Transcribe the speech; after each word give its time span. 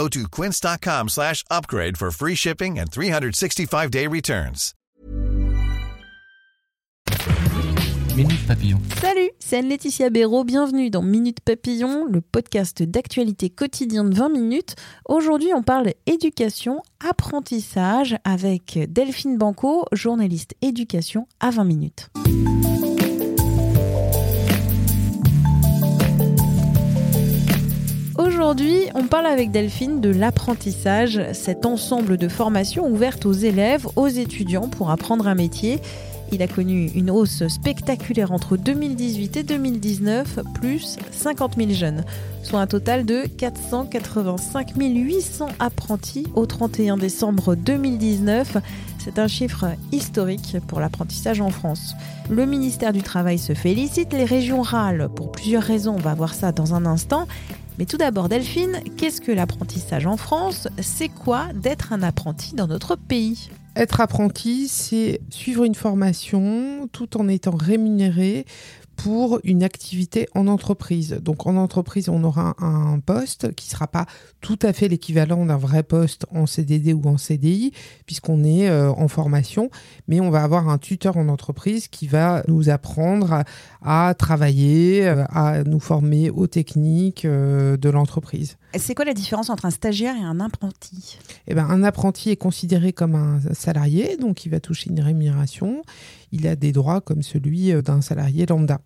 Go 0.00 0.08
to 0.08 0.26
quince.com 0.30 1.08
slash 1.10 1.44
upgrade 1.50 1.98
for 1.98 2.10
free 2.10 2.34
shipping 2.34 2.78
and 2.78 2.86
365-day 2.86 4.06
returns. 4.06 4.72
Minute 8.16 8.46
Papillon. 8.48 8.80
Salut, 8.98 9.30
c'est 9.40 9.58
Anne-Laetitia 9.58 10.08
Béraud, 10.08 10.44
bienvenue 10.44 10.88
dans 10.88 11.02
Minute 11.02 11.40
Papillon, 11.40 12.06
le 12.06 12.22
podcast 12.22 12.82
d'actualité 12.82 13.50
quotidien 13.50 14.04
de 14.04 14.14
20 14.14 14.30
minutes. 14.30 14.74
Aujourd'hui, 15.06 15.52
on 15.54 15.62
parle 15.62 15.92
éducation, 16.06 16.80
apprentissage 17.06 18.16
avec 18.24 18.78
Delphine 18.88 19.36
Banco, 19.36 19.84
journaliste 19.92 20.54
éducation 20.62 21.28
à 21.40 21.50
20 21.50 21.64
minutes. 21.64 22.08
Aujourd'hui, 28.50 28.86
on 28.96 29.06
parle 29.06 29.26
avec 29.26 29.52
Delphine 29.52 30.00
de 30.00 30.10
l'apprentissage, 30.10 31.20
cet 31.34 31.64
ensemble 31.64 32.16
de 32.16 32.26
formations 32.26 32.88
ouvertes 32.88 33.24
aux 33.24 33.32
élèves, 33.32 33.86
aux 33.94 34.08
étudiants 34.08 34.66
pour 34.66 34.90
apprendre 34.90 35.28
un 35.28 35.36
métier. 35.36 35.78
Il 36.32 36.42
a 36.42 36.48
connu 36.48 36.90
une 36.96 37.12
hausse 37.12 37.46
spectaculaire 37.46 38.32
entre 38.32 38.56
2018 38.56 39.36
et 39.36 39.42
2019, 39.44 40.40
plus 40.54 40.96
50 41.12 41.58
000 41.58 41.70
jeunes, 41.70 42.04
soit 42.42 42.58
un 42.58 42.66
total 42.66 43.04
de 43.04 43.22
485 43.38 44.72
800 44.76 45.46
apprentis 45.60 46.26
au 46.34 46.44
31 46.44 46.96
décembre 46.96 47.54
2019. 47.54 48.56
C'est 49.02 49.18
un 49.18 49.28
chiffre 49.28 49.64
historique 49.92 50.58
pour 50.66 50.78
l'apprentissage 50.78 51.40
en 51.40 51.48
France. 51.48 51.94
Le 52.28 52.44
ministère 52.44 52.92
du 52.92 53.02
Travail 53.02 53.38
se 53.38 53.54
félicite, 53.54 54.12
les 54.12 54.26
régions 54.26 54.60
râlent 54.60 55.08
pour 55.16 55.32
plusieurs 55.32 55.62
raisons, 55.62 55.94
on 55.94 56.00
va 56.00 56.14
voir 56.14 56.34
ça 56.34 56.52
dans 56.52 56.74
un 56.74 56.84
instant. 56.84 57.26
Mais 57.78 57.86
tout 57.86 57.96
d'abord, 57.96 58.28
Delphine, 58.28 58.78
qu'est-ce 58.98 59.22
que 59.22 59.32
l'apprentissage 59.32 60.04
en 60.04 60.18
France? 60.18 60.68
C'est 60.82 61.08
quoi 61.08 61.46
d'être 61.54 61.94
un 61.94 62.02
apprenti 62.02 62.54
dans 62.54 62.66
notre 62.66 62.94
pays? 62.94 63.48
Être 63.74 64.02
apprenti, 64.02 64.68
c'est 64.68 65.22
suivre 65.30 65.64
une 65.64 65.74
formation 65.74 66.86
tout 66.92 67.16
en 67.16 67.26
étant 67.26 67.56
rémunéré 67.56 68.44
pour 69.02 69.40
une 69.44 69.62
activité 69.62 70.28
en 70.34 70.46
entreprise. 70.46 71.18
Donc 71.22 71.46
en 71.46 71.56
entreprise, 71.56 72.10
on 72.10 72.22
aura 72.22 72.54
un 72.58 73.00
poste 73.00 73.54
qui 73.54 73.68
ne 73.68 73.70
sera 73.70 73.86
pas 73.86 74.04
tout 74.42 74.58
à 74.60 74.74
fait 74.74 74.88
l'équivalent 74.88 75.46
d'un 75.46 75.56
vrai 75.56 75.82
poste 75.82 76.26
en 76.30 76.44
CDD 76.44 76.92
ou 76.92 77.06
en 77.06 77.16
CDI, 77.16 77.72
puisqu'on 78.04 78.44
est 78.44 78.68
euh, 78.68 78.90
en 78.90 79.08
formation, 79.08 79.70
mais 80.06 80.20
on 80.20 80.28
va 80.28 80.42
avoir 80.42 80.68
un 80.68 80.76
tuteur 80.76 81.16
en 81.16 81.28
entreprise 81.28 81.88
qui 81.88 82.08
va 82.08 82.42
nous 82.46 82.68
apprendre 82.68 83.42
à, 83.82 84.14
travailler, 84.18 85.06
euh, 85.06 85.24
à 85.30 85.64
nous 85.64 85.80
former 85.80 86.28
aux 86.28 86.46
techniques 86.46 87.24
euh, 87.24 87.78
de 87.78 87.88
l'entreprise. 87.88 88.58
C'est 88.78 88.94
quoi 88.94 89.04
la 89.04 89.14
différence 89.14 89.50
entre 89.50 89.66
un 89.66 89.70
stagiaire 89.70 90.14
et 90.16 90.24
un 90.24 90.40
apprenti? 90.40 91.18
Eh 91.46 91.54
ben, 91.54 91.66
Un 91.68 91.82
apprenti 91.82 92.30
est 92.30 92.36
considéré 92.36 92.92
comme 92.92 93.14
un 93.14 93.40
salarié, 93.54 94.16
donc 94.16 94.44
il 94.44 94.50
va 94.50 94.60
toucher 94.60 94.90
une 94.90 95.00
rémunération 95.00 95.82
il 96.32 96.46
a 96.46 96.56
des 96.56 96.72
droits 96.72 97.00
comme 97.00 97.22
celui 97.22 97.72
euh, 97.72 97.82
d'un 97.82 98.00
salarié 98.00 98.46
lambda. 98.46 98.80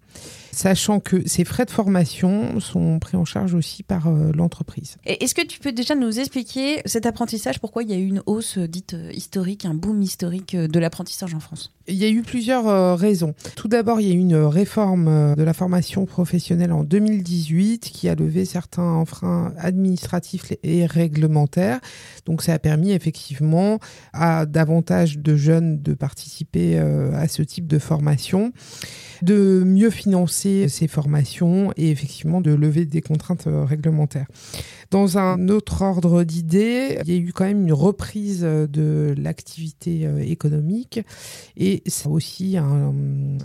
Sachant 0.53 1.01
que 1.01 1.27
ces 1.27 1.45
frais 1.45 1.65
de 1.65 1.71
formation 1.71 2.61
sont 2.61 3.01
pris 3.01 3.17
en 3.17 3.25
charge 3.25 3.55
aussi 3.55 3.83
par 3.83 4.07
euh, 4.07 4.31
l'entreprise. 4.33 4.97
Est-ce 5.05 5.35
que 5.35 5.45
tu 5.45 5.59
peux 5.59 5.73
déjà 5.73 5.95
nous 5.95 6.21
expliquer 6.21 6.81
cet 6.85 7.07
apprentissage, 7.07 7.59
pourquoi 7.59 7.83
il 7.83 7.91
y 7.91 7.93
a 7.93 7.97
eu 7.97 8.07
une 8.07 8.23
hausse 8.27 8.59
euh, 8.59 8.69
dite 8.69 8.97
historique, 9.13 9.65
un 9.65 9.75
boom 9.75 10.01
historique 10.03 10.57
de 10.57 10.79
l'apprentissage 10.79 11.35
en 11.35 11.41
France? 11.41 11.73
Il 11.87 11.97
y 11.97 12.05
a 12.05 12.09
eu 12.09 12.23
plusieurs 12.23 12.99
raisons. 12.99 13.35
Tout 13.57 13.69
d'abord, 13.69 14.01
il 14.01 14.09
y 14.09 14.11
a 14.11 14.15
eu 14.15 14.19
une 14.19 14.37
réforme 14.37 15.35
de 15.35 15.43
la 15.43 15.53
formation 15.53 16.07
professionnelle 16.07 16.73
en 16.73 16.83
2018 16.83 17.91
qui 17.93 18.09
a 18.09 18.15
levé 18.15 18.47
certains 18.47 19.05
freins 19.05 19.53
administratifs 19.59 19.74
et 20.63 20.87
réglementaires. 20.87 21.81
Donc 22.27 22.43
ça 22.43 22.55
a 22.55 22.59
permis 22.59 22.93
effectivement 22.93 23.79
à 24.13 24.47
davantage 24.47 25.19
de 25.19 25.37
jeunes 25.37 25.83
de 25.83 25.95
participer 25.95 26.79
à 26.79 27.29
ce 27.29 27.43
type 27.43 27.67
de 27.67 27.79
formation, 27.79 28.53
de 29.23 29.63
mieux 29.65 29.91
financer 29.91 30.69
ces 30.69 30.89
formations 30.89 31.73
et 31.77 31.91
effectivement 31.91 32.41
de 32.41 32.53
lever 32.53 32.85
des 32.85 33.01
contraintes 33.01 33.47
euh, 33.47 33.65
réglementaires. 33.65 34.27
Dans 34.91 35.19
un 35.19 35.49
autre 35.49 35.83
ordre 35.83 36.25
d'idées, 36.25 36.99
il 37.05 37.13
y 37.13 37.17
a 37.17 37.21
eu 37.21 37.33
quand 37.33 37.45
même 37.45 37.63
une 37.63 37.73
reprise 37.73 38.43
de 38.43 39.15
l'activité 39.17 40.07
euh, 40.07 40.19
économique 40.19 41.01
et 41.57 41.83
ça 41.87 42.09
a 42.09 42.13
aussi 42.13 42.57
un, 42.57 42.93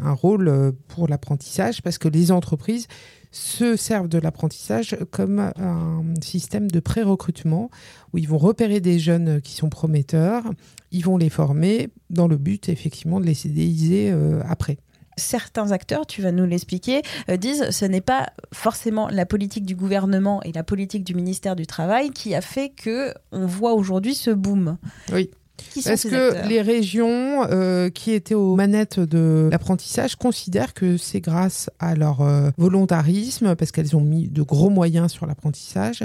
un 0.04 0.14
rôle 0.14 0.48
euh, 0.48 0.72
pour 0.88 1.08
l'apprentissage 1.08 1.82
parce 1.82 1.98
que 1.98 2.08
les 2.08 2.32
entreprises 2.32 2.88
se 3.32 3.76
servent 3.76 4.08
de 4.08 4.18
l'apprentissage 4.18 4.98
comme 5.12 5.40
un 5.40 6.04
système 6.22 6.70
de 6.70 6.80
pré-recrutement 6.80 7.70
où 8.14 8.18
ils 8.18 8.28
vont 8.28 8.38
repérer 8.38 8.80
des 8.80 9.00
jeunes 9.00 9.42
qui 9.42 9.54
sont 9.54 9.70
prometteurs, 9.70 10.44
ils 10.92 11.06
vont 11.06 11.18
les 11.18 11.30
former 11.30 11.90
dans 12.10 12.28
le 12.28 12.38
but 12.38 12.70
effectivement 12.70 13.20
de 13.20 13.26
les 13.26 13.36
CDIser 13.36 14.12
euh, 14.12 14.42
après 14.48 14.78
certains 15.20 15.72
acteurs, 15.72 16.08
tu 16.08 16.22
vas 16.22 16.32
nous 16.32 16.46
l'expliquer, 16.46 17.02
euh, 17.30 17.38
disent 17.38 17.70
ce 17.70 17.86
n'est 17.86 18.02
pas 18.02 18.32
forcément 18.54 19.10
la 19.10 19.26
politique 19.26 19.66
du 19.66 19.76
gouvernement 19.76 20.42
et 20.44 20.52
la 20.52 20.64
politique 20.64 21.04
du 21.04 21.14
ministère 21.14 21.56
du 21.56 21.68
Travail 21.68 22.10
qui 22.10 22.34
a 22.34 22.42
fait 22.42 22.70
que 22.70 23.14
on 23.32 23.46
voit 23.46 23.74
aujourd'hui 23.74 24.16
ce 24.16 24.32
boom. 24.32 24.78
Oui. 25.12 25.30
Est-ce 25.76 26.08
que 26.08 26.48
les 26.48 26.62
régions 26.62 27.46
euh, 27.50 27.90
qui 27.90 28.12
étaient 28.12 28.36
aux 28.36 28.56
manettes 28.56 29.00
de 29.00 29.50
l'apprentissage 29.52 30.16
considèrent 30.16 30.74
que 30.74 30.98
c'est 30.98 31.22
grâce 31.22 31.70
à 31.80 31.96
leur 31.96 32.22
euh, 32.22 32.50
volontarisme, 32.58 33.56
parce 33.56 33.72
qu'elles 33.72 33.96
ont 33.96 34.02
mis 34.02 34.28
de 34.28 34.42
gros 34.42 34.70
moyens 34.70 35.12
sur 35.12 35.26
l'apprentissage, 35.26 36.04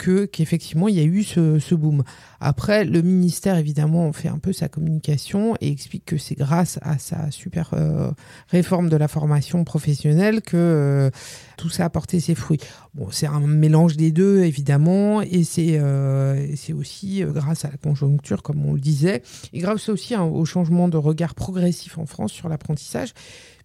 que 0.00 0.24
qu'effectivement 0.24 0.88
il 0.88 0.94
y 0.94 1.00
a 1.00 1.04
eu 1.04 1.22
ce, 1.22 1.74
boom. 1.74 2.02
Après, 2.40 2.86
le 2.86 3.02
ministère 3.02 3.58
évidemment 3.58 4.10
fait 4.14 4.28
un 4.28 4.38
peu 4.38 4.54
sa 4.54 4.68
communication 4.68 5.56
et 5.60 5.68
explique 5.70 6.06
que 6.06 6.16
c'est 6.16 6.34
grâce 6.34 6.78
à 6.80 6.98
sa 6.98 7.30
super 7.30 7.72
euh, 7.74 8.10
réforme 8.48 8.88
de 8.88 8.96
la 8.96 9.08
formation 9.08 9.62
professionnelle 9.62 10.40
que 10.40 10.56
euh, 10.56 11.10
tout 11.58 11.68
ça 11.68 11.84
a 11.84 11.90
porté 11.90 12.18
ses 12.18 12.34
fruits. 12.34 12.60
Bon, 12.94 13.08
c'est 13.10 13.26
un 13.26 13.40
mélange 13.40 13.98
des 13.98 14.10
deux 14.10 14.42
évidemment 14.42 15.20
et 15.20 15.44
c'est 15.44 15.76
euh, 15.78 16.46
aussi 16.74 17.22
grâce 17.26 17.66
à 17.66 17.70
la 17.70 17.76
conjoncture 17.76 18.42
comme 18.42 18.64
on 18.64 18.72
le 18.72 18.80
disait 18.80 19.22
et 19.52 19.58
grâce 19.58 19.90
aussi 19.90 20.14
hein, 20.14 20.22
au 20.22 20.46
changement 20.46 20.88
de 20.88 20.96
regard 20.96 21.34
progressif 21.34 21.98
en 21.98 22.06
France 22.06 22.32
sur 22.32 22.48
l'apprentissage 22.48 23.12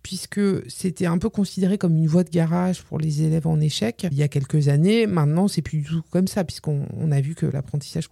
puisque 0.06 0.40
c'était 0.68 1.08
un 1.08 1.18
peu 1.18 1.30
considéré 1.30 1.80
comme 1.80 1.98
une 1.98 2.06
voie 2.06 2.24
de 2.24 2.30
garage 2.30 2.84
pour 2.84 3.00
les 3.00 3.24
élèves 3.24 3.48
en 3.48 3.60
échec 3.60 4.06
il 4.12 4.16
y 4.16 4.22
a 4.22 4.28
quelques 4.28 4.68
années. 4.68 5.08
Maintenant, 5.08 5.48
c'est 5.48 5.64
plus 5.64 5.80
du 5.80 5.84
tout 5.84 6.04
comme 6.12 6.28
ça, 6.28 6.44
puisqu'on 6.44 7.12
a 7.12 7.22
vu 7.22 7.34
que 7.34 7.48
l'apprentissage 7.48 8.08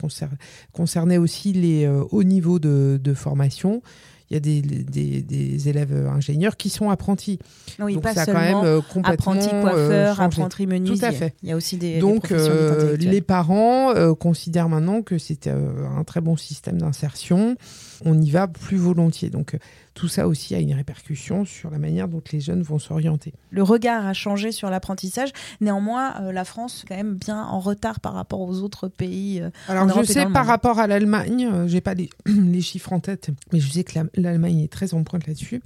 concernait 0.71 1.17
aussi 1.19 1.53
les 1.53 1.85
euh, 1.85 2.03
hauts 2.09 2.23
niveaux 2.23 2.57
de, 2.57 3.13
formation 3.13 3.83
il 4.31 4.33
y 4.33 4.37
a 4.37 4.39
des, 4.39 4.61
des, 4.63 5.69
élèves 5.69 5.93
ingénieurs 6.07 6.57
qui 6.57 6.69
sont 6.69 6.89
apprentis. 6.89 7.37
Oui, 7.77 7.93
Donc 7.93 8.01
pas 8.01 8.15
ça 8.15 8.25
seulement 8.25 8.39
quand 8.39 8.63
même 8.63 8.73
euh, 8.73 8.81
complètement 8.81 9.33
apprenti 9.33 9.49
coiffeur, 9.49 10.19
euh, 10.19 10.23
apprenti 10.23 10.65
menuisier. 10.65 10.97
Tout 10.97 11.05
à 11.05 11.11
fait. 11.11 11.35
Il 11.43 11.49
y 11.49 11.51
a 11.51 11.55
aussi 11.55 11.77
des 11.77 11.99
Donc 11.99 12.31
les 12.31 13.21
parents 13.21 13.93
considèrent 14.15 14.69
maintenant 14.69 15.03
que 15.03 15.19
c'est 15.19 15.47
un 15.47 16.03
très 16.05 16.21
bon 16.21 16.37
système 16.37 16.79
d'insertion. 16.79 17.55
On 18.03 18.19
y 18.19 18.31
va 18.31 18.47
plus 18.47 18.77
volontiers. 18.77 19.29
Donc 19.29 19.55
tout 19.93 20.07
ça 20.07 20.27
aussi 20.27 20.55
a 20.55 20.59
une 20.59 20.73
répercussion 20.73 21.45
sur 21.45 21.69
la 21.69 21.77
manière 21.77 22.07
dont 22.07 22.21
les 22.31 22.39
jeunes 22.39 22.63
vont 22.63 22.79
s'orienter. 22.79 23.33
Le 23.51 23.61
regard 23.61 24.07
a 24.07 24.13
changé 24.13 24.51
sur 24.51 24.69
l'apprentissage. 24.69 25.31
Néanmoins, 25.61 26.21
euh, 26.21 26.31
la 26.31 26.45
France 26.45 26.83
est 26.83 26.87
quand 26.87 26.95
même 26.95 27.13
bien 27.15 27.43
en 27.43 27.59
retard 27.59 27.99
par 27.99 28.13
rapport 28.13 28.41
aux 28.41 28.61
autres 28.61 28.87
pays. 28.87 29.41
Euh, 29.41 29.49
Alors, 29.67 29.87
je 30.01 30.03
sais 30.11 30.25
par 30.25 30.47
rapport 30.47 30.79
à 30.79 30.87
l'Allemagne, 30.87 31.47
je 31.51 31.55
euh, 31.55 31.67
j'ai 31.67 31.81
pas 31.81 31.93
les, 31.93 32.09
les, 32.25 32.61
chiffres 32.61 32.91
en 32.93 32.99
tête, 32.99 33.29
mais 33.51 33.59
je 33.59 33.69
sais 33.69 33.83
que 33.83 33.99
l'Allemagne 34.15 34.61
est 34.61 34.71
très 34.71 34.95
en 34.95 35.03
pointe 35.03 35.27
là-dessus. 35.27 35.61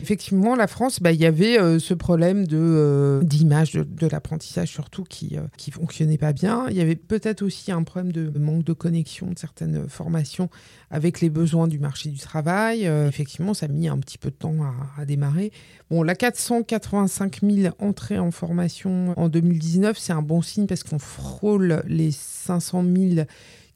Effectivement, 0.00 0.54
la 0.54 0.68
France, 0.68 1.00
bah, 1.00 1.12
il 1.12 1.20
y 1.20 1.26
avait 1.26 1.58
ce 1.78 1.94
problème 1.94 2.46
de 2.46 3.20
d'image 3.22 3.72
de, 3.72 3.84
de 3.84 4.06
l'apprentissage 4.06 4.68
surtout 4.68 5.04
qui 5.04 5.36
qui 5.56 5.70
fonctionnait 5.70 6.18
pas 6.18 6.32
bien. 6.32 6.66
Il 6.70 6.76
y 6.76 6.80
avait 6.80 6.96
peut-être 6.96 7.42
aussi 7.42 7.72
un 7.72 7.82
problème 7.82 8.12
de 8.12 8.38
manque 8.38 8.64
de 8.64 8.72
connexion 8.72 9.28
de 9.28 9.38
certaines 9.38 9.88
formations 9.88 10.48
avec 10.90 11.20
les 11.20 11.30
besoins 11.30 11.68
du 11.68 11.78
marché 11.78 12.10
du 12.10 12.18
travail. 12.18 12.84
effectivement, 12.84 13.54
ça 13.54 13.68
mis 13.72 13.88
un 13.88 13.98
petit 13.98 14.18
peu 14.18 14.30
de 14.30 14.36
temps 14.36 14.54
à, 14.96 15.04
démarrer. 15.04 15.50
Bon, 15.90 16.02
la 16.02 16.14
485 16.14 17.40
000 17.42 17.74
entrées 17.78 18.18
en 18.18 18.30
formation 18.30 19.14
en 19.16 19.28
2019, 19.28 19.98
c'est 19.98 20.12
un 20.12 20.22
bon 20.22 20.42
signe 20.42 20.66
parce 20.66 20.84
qu'on 20.84 20.98
frôle 20.98 21.82
les 21.86 22.12
500 22.12 22.84
000 22.84 23.26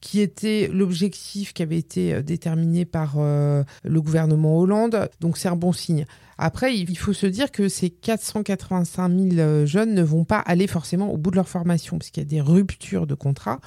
qui 0.00 0.20
était 0.20 0.68
l'objectif 0.72 1.52
qui 1.52 1.62
avait 1.62 1.78
été 1.78 2.22
déterminé 2.22 2.84
par 2.84 3.16
le 3.18 4.00
gouvernement 4.00 4.58
Hollande. 4.58 5.08
Donc 5.20 5.38
c'est 5.38 5.48
un 5.48 5.56
bon 5.56 5.72
signe. 5.72 6.06
Après, 6.38 6.76
il 6.76 6.98
faut 6.98 7.14
se 7.14 7.26
dire 7.26 7.50
que 7.50 7.68
ces 7.68 7.88
485 7.88 9.10
000 9.36 9.66
jeunes 9.66 9.94
ne 9.94 10.02
vont 10.02 10.24
pas 10.24 10.38
aller 10.38 10.66
forcément 10.66 11.10
au 11.10 11.16
bout 11.16 11.30
de 11.30 11.36
leur 11.36 11.48
formation, 11.48 11.98
parce 11.98 12.10
qu'il 12.10 12.22
y 12.22 12.26
a 12.26 12.28
des 12.28 12.42
ruptures 12.42 13.06
de 13.06 13.14
contrat 13.14 13.58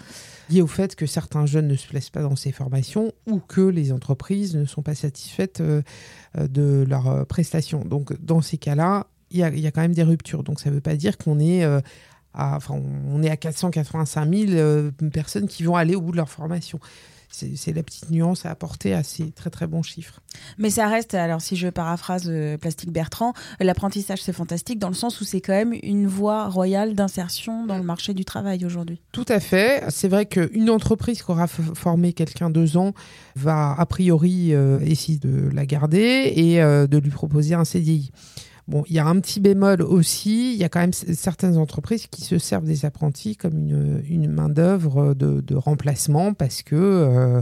liées 0.51 0.61
au 0.61 0.67
fait 0.67 0.95
que 0.95 1.07
certains 1.07 1.47
jeunes 1.47 1.67
ne 1.67 1.75
se 1.75 1.87
plaisent 1.87 2.11
pas 2.11 2.21
dans 2.21 2.35
ces 2.35 2.51
formations 2.51 3.11
ou 3.25 3.39
que 3.39 3.61
les 3.61 3.91
entreprises 3.91 4.55
ne 4.55 4.65
sont 4.65 4.83
pas 4.83 4.95
satisfaites 4.95 5.63
de 6.37 6.85
leurs 6.87 7.25
prestations. 7.25 7.83
Donc, 7.83 8.13
dans 8.21 8.41
ces 8.41 8.57
cas-là, 8.57 9.07
il 9.31 9.39
y, 9.39 9.43
a, 9.43 9.71
quand 9.71 9.81
même 9.81 9.93
des 9.93 10.03
ruptures. 10.03 10.43
Donc, 10.43 10.59
ça 10.59 10.69
ne 10.69 10.75
veut 10.75 10.81
pas 10.81 10.95
dire 10.95 11.17
qu'on 11.17 11.39
est 11.39 11.65
à, 12.33 12.55
enfin, 12.55 12.79
on 13.07 13.23
est 13.23 13.29
à 13.29 13.37
485 13.37 14.33
000 14.33 14.91
personnes 15.11 15.47
qui 15.47 15.63
vont 15.63 15.75
aller 15.75 15.95
au 15.95 16.01
bout 16.01 16.11
de 16.11 16.17
leur 16.17 16.29
formation 16.29 16.79
c'est 17.31 17.73
la 17.73 17.83
petite 17.83 18.09
nuance 18.09 18.45
à 18.45 18.51
apporter 18.51 18.93
à 18.93 19.03
ces 19.03 19.31
très 19.31 19.49
très 19.49 19.67
bons 19.67 19.83
chiffres. 19.83 20.21
Mais 20.57 20.69
ça 20.69 20.87
reste, 20.87 21.13
alors 21.13 21.41
si 21.41 21.55
je 21.55 21.67
paraphrase 21.67 22.25
euh, 22.27 22.57
Plastique 22.57 22.91
Bertrand, 22.91 23.33
l'apprentissage 23.59 24.21
c'est 24.21 24.33
fantastique 24.33 24.79
dans 24.79 24.87
le 24.87 24.95
sens 24.95 25.21
où 25.21 25.23
c'est 25.23 25.41
quand 25.41 25.53
même 25.53 25.75
une 25.83 26.07
voie 26.07 26.49
royale 26.49 26.95
d'insertion 26.95 27.65
dans 27.65 27.77
le 27.77 27.83
marché 27.83 28.13
du 28.13 28.25
travail 28.25 28.65
aujourd'hui. 28.65 28.99
Tout 29.11 29.25
à 29.27 29.39
fait. 29.39 29.83
C'est 29.89 30.07
vrai 30.07 30.25
qu'une 30.25 30.69
entreprise 30.69 31.21
qui 31.21 31.31
aura 31.31 31.47
formé 31.47 32.13
quelqu'un 32.13 32.49
deux 32.49 32.77
ans 32.77 32.93
va 33.35 33.75
a 33.77 33.85
priori 33.85 34.53
euh, 34.53 34.79
essayer 34.81 35.19
de 35.19 35.49
la 35.53 35.65
garder 35.65 36.33
et 36.35 36.61
euh, 36.61 36.87
de 36.87 36.97
lui 36.97 37.11
proposer 37.11 37.53
un 37.53 37.65
CDI. 37.65 38.11
Bon, 38.69 38.83
il 38.87 38.93
y 38.93 38.99
a 38.99 39.07
un 39.07 39.19
petit 39.19 39.39
bémol 39.39 39.81
aussi, 39.81 40.53
il 40.53 40.59
y 40.59 40.63
a 40.63 40.69
quand 40.69 40.79
même 40.79 40.93
certaines 40.93 41.57
entreprises 41.57 42.05
qui 42.05 42.21
se 42.21 42.37
servent 42.37 42.65
des 42.65 42.85
apprentis 42.85 43.35
comme 43.35 43.57
une, 44.07 44.31
main-d'œuvre 44.31 45.15
de, 45.15 45.55
remplacement 45.55 46.35
parce 46.35 46.61
que. 46.61 46.75
Euh, 46.75 47.41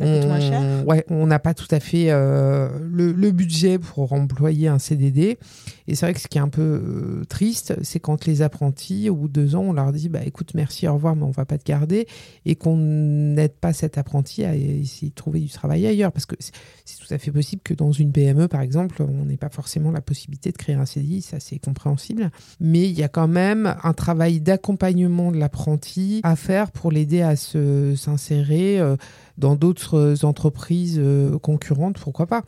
on, 0.00 0.84
Ouais, 0.86 1.04
on 1.08 1.26
n'a 1.26 1.38
pas 1.38 1.54
tout 1.54 1.68
à 1.70 1.80
fait 1.80 2.06
euh, 2.10 2.68
le, 2.80 3.30
budget 3.30 3.78
pour 3.78 4.12
employer 4.12 4.68
un 4.68 4.78
CDD. 4.78 5.38
Et 5.86 5.94
c'est 5.94 6.06
vrai 6.06 6.14
que 6.14 6.20
ce 6.20 6.28
qui 6.28 6.38
est 6.38 6.40
un 6.40 6.48
peu 6.48 6.62
euh, 6.62 7.24
triste, 7.28 7.74
c'est 7.82 8.00
quand 8.00 8.26
les 8.26 8.42
apprentis, 8.42 9.10
au 9.10 9.16
bout 9.16 9.28
de 9.28 9.32
deux 9.32 9.54
ans, 9.54 9.62
on 9.62 9.72
leur 9.72 9.92
dit 9.92 10.08
bah, 10.08 10.24
écoute, 10.24 10.52
merci, 10.54 10.88
au 10.88 10.94
revoir, 10.94 11.16
mais 11.16 11.24
on 11.24 11.30
va 11.30 11.44
pas 11.44 11.58
te 11.58 11.64
garder. 11.64 12.06
Et 12.44 12.54
qu'on 12.54 12.76
n'aide 12.76 13.54
pas 13.54 13.72
cet 13.72 13.98
apprenti 13.98 14.44
à 14.44 14.54
essayer 14.54 15.10
de 15.10 15.14
trouver 15.14 15.40
du 15.40 15.48
travail 15.48 15.86
ailleurs. 15.86 16.12
Parce 16.12 16.26
que 16.26 16.36
c'est 16.38 16.98
tout 16.98 17.12
à 17.12 17.18
fait 17.18 17.30
possible 17.30 17.62
que 17.62 17.74
dans 17.74 17.92
une 17.92 18.12
PME, 18.12 18.48
par 18.48 18.60
exemple, 18.60 19.02
on 19.02 19.24
n'ait 19.24 19.36
pas 19.36 19.50
forcément 19.50 19.90
la 19.90 20.00
possibilité 20.00 20.52
de 20.52 20.56
créer 20.56 20.76
un 20.76 20.86
CDI. 20.86 21.22
Ça, 21.22 21.40
c'est 21.40 21.58
compréhensible. 21.58 22.30
Mais 22.60 22.84
il 22.84 22.98
y 22.98 23.02
a 23.02 23.08
quand 23.08 23.28
même 23.28 23.74
un 23.82 23.92
travail 23.92 24.40
d'accompagnement 24.40 25.32
de 25.32 25.38
l'apprenti 25.38 26.20
à 26.22 26.36
faire 26.36 26.70
pour 26.70 26.90
l'aider 26.90 27.22
à 27.22 27.36
s'insérer. 27.36 28.80
Euh, 28.80 28.96
dans 29.38 29.56
d'autres 29.56 29.82
entreprises 29.92 30.98
euh, 30.98 31.38
concurrentes, 31.38 31.98
pourquoi 31.98 32.26
pas. 32.26 32.42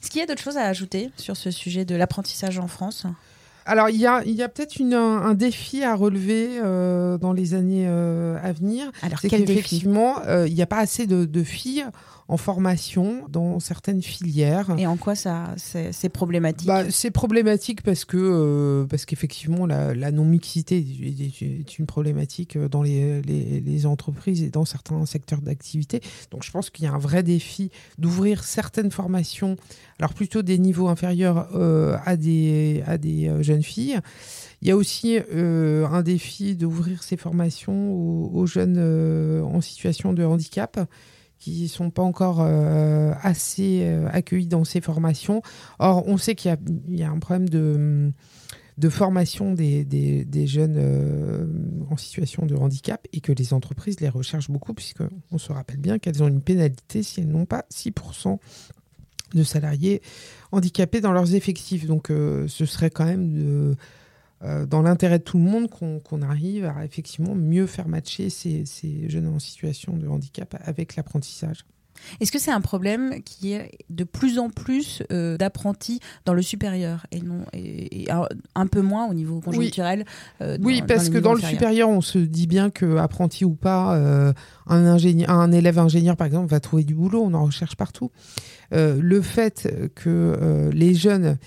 Est-ce 0.00 0.10
qu'il 0.10 0.20
y 0.20 0.22
a 0.22 0.26
d'autres 0.26 0.42
choses 0.42 0.56
à 0.56 0.64
ajouter 0.64 1.10
sur 1.16 1.36
ce 1.36 1.50
sujet 1.50 1.84
de 1.84 1.94
l'apprentissage 1.94 2.58
en 2.58 2.68
France? 2.68 3.06
Alors, 3.68 3.90
il 3.90 3.96
y 3.96 4.06
a, 4.06 4.24
y 4.24 4.42
a 4.42 4.48
peut-être 4.48 4.80
un, 4.80 5.34
défi 5.34 5.84
à 5.84 5.94
relever 5.94 6.58
euh, 6.62 7.18
dans 7.18 7.34
les 7.34 7.52
années 7.52 7.84
euh, 7.86 8.38
à 8.42 8.52
venir. 8.52 8.90
Alors, 9.02 9.20
quel 9.20 9.44
qu'effectivement, 9.44 10.16
il 10.46 10.54
n'y 10.54 10.62
a 10.62 10.66
pas 10.66 10.78
assez 10.78 11.06
de, 11.06 11.24
de 11.26 11.42
filles 11.44 11.84
en 12.28 12.36
formation 12.36 13.24
dans 13.30 13.58
certaines 13.58 14.02
filières. 14.02 14.74
Et 14.76 14.86
en 14.86 14.96
quoi 14.96 15.14
ça 15.14 15.54
c'est 15.56 16.08
problématique? 16.10 16.68
Bah, 16.68 16.90
C'est 16.90 17.10
problématique 17.10 17.82
parce 17.82 18.04
que 18.04 18.18
euh, 18.18 18.86
parce 18.86 19.06
qu'effectivement 19.06 19.64
la, 19.64 19.94
la 19.94 20.12
non-mixité 20.12 20.76
est, 20.76 21.78
une 21.78 21.86
problématique 21.86 22.58
dans 22.58 22.82
les, 22.82 23.22
les, 23.22 23.60
les, 23.60 23.86
entreprises 23.86 24.42
et 24.42 24.50
dans 24.50 24.66
certains 24.66 25.06
secteurs 25.06 25.40
d'activité. 25.40 26.00
Donc 26.30 26.44
je 26.44 26.50
pense 26.50 26.68
qu'il 26.68 26.84
y 26.84 26.88
a 26.88 26.92
un 26.92 26.98
vrai 26.98 27.22
défi 27.22 27.70
d'ouvrir 27.96 28.44
certaines 28.44 28.90
formations, 28.90 29.56
alors 29.98 30.12
plutôt 30.12 30.42
des 30.42 30.58
niveaux 30.58 30.88
inférieurs 30.88 31.48
euh, 31.54 31.96
à 32.04 32.16
des, 32.16 32.82
à 32.86 32.98
des 32.98 33.28
euh, 33.28 33.42
filles. 33.62 33.98
Il 34.62 34.68
y 34.68 34.70
a 34.70 34.76
aussi 34.76 35.18
un 35.32 36.02
défi 36.02 36.56
d'ouvrir 36.56 37.02
ces 37.02 37.16
formations 37.16 37.92
aux, 37.92 38.46
jeunes 38.46 38.78
en 39.44 39.60
situation 39.60 40.12
de 40.12 40.24
handicap 40.24 40.80
qui 41.38 41.62
ne 41.62 41.68
sont 41.68 41.90
pas 41.90 42.02
encore 42.02 42.40
euh, 42.40 43.12
assez 43.22 43.82
euh, 43.82 44.08
accueillis 44.10 44.46
dans 44.46 44.64
ces 44.64 44.80
formations. 44.80 45.42
Or, 45.78 46.06
on 46.06 46.18
sait 46.18 46.34
qu'il 46.34 46.56
y, 46.88 47.02
a 47.02 47.10
un 47.10 47.18
problème 47.18 47.48
de, 47.48 48.12
formation 48.90 49.54
des, 49.54 49.84
des, 49.84 50.46
jeunes 50.46 50.76
euh, 50.76 51.46
en 51.90 51.96
situation 51.96 52.44
de 52.44 52.56
handicap 52.56 53.06
et 53.12 53.20
que 53.20 53.32
les 53.32 53.52
entreprises 53.52 54.00
les 54.00 54.08
recherchent 54.08 54.50
beaucoup, 54.50 54.74
puisqu'on 54.74 55.38
se 55.38 55.52
rappelle 55.52 55.78
bien 55.78 55.98
qu'elles 55.98 56.22
ont 56.22 56.28
une 56.28 56.42
pénalité 56.42 57.02
si 57.02 57.20
elles 57.20 57.28
n'ont 57.28 57.46
pas 57.46 57.64
6% 57.72 58.38
de 59.34 59.42
salariés 59.42 60.02
handicapés 60.52 61.00
dans 61.00 61.12
leurs 61.12 61.34
effectifs. 61.34 61.86
Donc, 61.86 62.08
ce 62.08 62.66
serait 62.66 62.90
quand 62.90 63.04
même 63.04 63.76
euh, 64.44 64.66
dans 64.66 64.82
l'intérêt 64.82 65.18
de 65.18 65.24
tout 65.24 65.36
le 65.36 65.42
monde 65.42 65.68
qu'on 65.68 66.22
arrive 66.22 66.64
à 66.64 66.84
effectivement 66.84 67.34
mieux 67.34 67.66
faire 67.66 67.88
matcher 67.88 68.30
ces, 68.30 68.64
jeunes 69.08 69.26
en 69.26 69.40
situation 69.40 69.96
de 69.96 70.06
handicap 70.06 70.56
avec 70.64 70.94
l'apprentissage. 70.94 71.64
Est-ce 72.20 72.32
que 72.32 72.38
c'est 72.38 72.50
un 72.50 72.60
problème 72.60 73.22
qui 73.24 73.52
est 73.52 73.70
de 73.90 74.04
plus 74.04 74.38
en 74.38 74.50
plus 74.50 75.02
euh, 75.12 75.36
d'apprentis 75.36 76.00
dans 76.24 76.34
le 76.34 76.42
supérieur 76.42 77.06
et 77.10 77.20
non 77.20 77.44
et, 77.52 78.08
un, 78.54 78.66
peu 78.66 78.80
moins 78.80 79.08
au 79.08 79.14
niveau 79.14 79.40
conjoncturel 79.40 80.04
Oui, 80.40 80.46
euh, 80.46 80.58
oui 80.60 80.82
parce 80.86 81.08
que 81.08 81.18
dans 81.18 81.34
le 81.34 81.40
supérieur, 81.40 81.88
on 81.88 82.00
se 82.00 82.18
dit 82.18 82.46
bien 82.46 82.70
que 82.70 82.96
apprenti 82.96 83.44
ou 83.44 83.54
pas, 83.54 83.94
un, 84.66 84.86
ingénieur, 84.86 85.30
un 85.30 85.52
élève 85.52 85.78
ingénieur 85.78 86.16
par 86.16 86.26
exemple 86.26 86.48
va 86.48 86.60
trouver 86.60 86.84
du 86.84 86.94
boulot. 86.94 87.22
On 87.22 87.34
en 87.34 87.44
recherche 87.44 87.76
partout. 87.76 88.10
le 88.72 89.20
fait 89.20 89.68
que 89.94 90.70
les 90.72 90.94
jeunes 90.94 91.38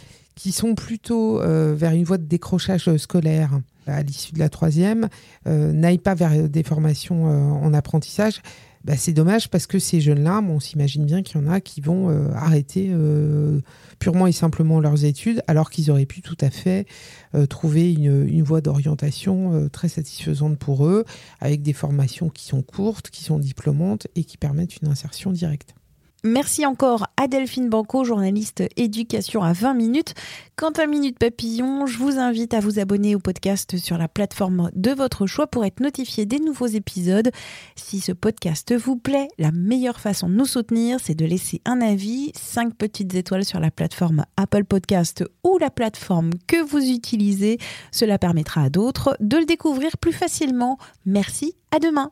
qui 0.41 0.51
sont 0.51 0.75
plutôt 0.75 1.39
euh, 1.39 1.75
vers 1.77 1.91
une 1.91 2.03
voie 2.03 2.17
de 2.17 2.25
décrochage 2.25 2.95
scolaire 2.97 3.59
à 3.87 4.01
l'issue 4.01 4.33
de 4.33 4.39
la 4.39 4.49
troisième, 4.49 5.07
euh, 5.47 5.71
n'aillent 5.71 5.97
pas 5.97 6.15
vers 6.15 6.49
des 6.49 6.63
formations 6.63 7.27
euh, 7.27 7.65
en 7.65 7.73
apprentissage, 7.73 8.41
bah, 8.83 8.97
c'est 8.97 9.13
dommage 9.13 9.49
parce 9.49 9.67
que 9.67 9.79
ces 9.79 10.01
jeunes-là, 10.01 10.41
on 10.47 10.59
s'imagine 10.59 11.05
bien 11.05 11.21
qu'il 11.21 11.39
y 11.39 11.43
en 11.43 11.47
a 11.47 11.61
qui 11.61 11.81
vont 11.81 12.09
arrêter 12.33 12.93
purement 13.99 14.27
et 14.27 14.31
simplement 14.31 14.79
leurs 14.79 15.05
études, 15.05 15.43
alors 15.47 15.69
qu'ils 15.69 15.91
auraient 15.91 16.05
pu 16.05 16.21
tout 16.21 16.37
à 16.41 16.49
fait 16.49 16.87
trouver 17.49 17.93
une, 17.93 18.27
une 18.27 18.43
voie 18.43 18.61
d'orientation 18.61 19.69
très 19.69 19.89
satisfaisante 19.89 20.57
pour 20.57 20.85
eux, 20.87 21.05
avec 21.39 21.61
des 21.61 21.73
formations 21.73 22.29
qui 22.29 22.45
sont 22.45 22.61
courtes, 22.61 23.09
qui 23.09 23.23
sont 23.23 23.39
diplômantes 23.39 24.07
et 24.15 24.23
qui 24.23 24.37
permettent 24.37 24.77
une 24.77 24.87
insertion 24.87 25.31
directe. 25.31 25.75
Merci 26.23 26.67
encore 26.67 27.07
à 27.17 27.27
Delphine 27.27 27.67
Banco, 27.67 28.03
journaliste 28.03 28.63
éducation 28.77 29.41
à 29.41 29.53
20 29.53 29.73
minutes. 29.73 30.13
Quant 30.55 30.69
à 30.69 30.85
Minute 30.85 31.17
Papillon, 31.17 31.87
je 31.87 31.97
vous 31.97 32.19
invite 32.19 32.53
à 32.53 32.59
vous 32.59 32.77
abonner 32.77 33.15
au 33.15 33.19
podcast 33.19 33.77
sur 33.77 33.97
la 33.97 34.07
plateforme 34.07 34.69
de 34.75 34.91
votre 34.91 35.25
choix 35.25 35.47
pour 35.47 35.65
être 35.65 35.79
notifié 35.79 36.27
des 36.27 36.39
nouveaux 36.39 36.67
épisodes. 36.67 37.31
Si 37.75 37.99
ce 38.01 38.11
podcast 38.11 38.71
vous 38.71 38.97
plaît, 38.97 39.29
la 39.39 39.51
meilleure 39.51 39.99
façon 39.99 40.29
de 40.29 40.35
nous 40.35 40.45
soutenir, 40.45 40.99
c'est 41.01 41.15
de 41.15 41.25
laisser 41.25 41.59
un 41.65 41.81
avis, 41.81 42.31
5 42.35 42.75
petites 42.75 43.15
étoiles 43.15 43.45
sur 43.45 43.59
la 43.59 43.71
plateforme 43.71 44.23
Apple 44.37 44.65
Podcast 44.65 45.23
ou 45.43 45.57
la 45.57 45.71
plateforme 45.71 46.29
que 46.45 46.61
vous 46.63 46.87
utilisez. 46.87 47.57
Cela 47.91 48.19
permettra 48.19 48.61
à 48.61 48.69
d'autres 48.69 49.17
de 49.21 49.37
le 49.37 49.45
découvrir 49.45 49.97
plus 49.97 50.13
facilement. 50.13 50.77
Merci, 51.07 51.55
à 51.71 51.79
demain. 51.79 52.11